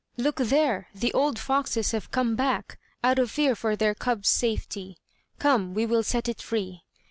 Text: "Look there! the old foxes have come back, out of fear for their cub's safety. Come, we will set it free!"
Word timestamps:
"Look 0.17 0.37
there! 0.37 0.87
the 0.95 1.13
old 1.13 1.37
foxes 1.37 1.91
have 1.91 2.09
come 2.09 2.35
back, 2.35 2.79
out 3.03 3.19
of 3.19 3.29
fear 3.29 3.53
for 3.53 3.75
their 3.75 3.93
cub's 3.93 4.29
safety. 4.29 4.97
Come, 5.37 5.75
we 5.75 5.85
will 5.85 6.01
set 6.01 6.27
it 6.27 6.41
free!" 6.41 6.81